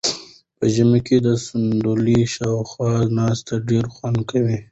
په 0.57 0.65
ژمي 0.73 0.99
کې 1.07 1.17
د 1.27 1.27
صندلۍ 1.45 2.19
شاوخوا 2.35 2.91
ناسته 3.17 3.53
ډېر 3.69 3.85
خوند 3.93 4.15
ورکوي. 4.19 4.57